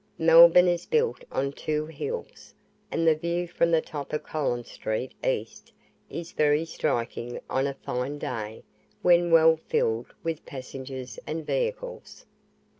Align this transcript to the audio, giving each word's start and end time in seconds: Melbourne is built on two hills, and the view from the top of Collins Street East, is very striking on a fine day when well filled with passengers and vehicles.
Melbourne 0.17 0.67
is 0.67 0.87
built 0.87 1.23
on 1.31 1.51
two 1.51 1.85
hills, 1.85 2.55
and 2.89 3.07
the 3.07 3.13
view 3.13 3.47
from 3.47 3.69
the 3.69 3.81
top 3.83 4.13
of 4.13 4.23
Collins 4.23 4.71
Street 4.71 5.13
East, 5.23 5.71
is 6.09 6.31
very 6.31 6.65
striking 6.65 7.39
on 7.51 7.67
a 7.67 7.75
fine 7.75 8.17
day 8.17 8.63
when 9.03 9.29
well 9.29 9.57
filled 9.57 10.07
with 10.23 10.43
passengers 10.43 11.19
and 11.27 11.45
vehicles. 11.45 12.25